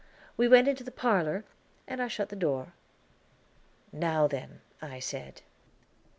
[0.35, 1.45] We went into the parlor,
[1.87, 2.73] and I shut the door.
[3.91, 5.43] "Now then," I said.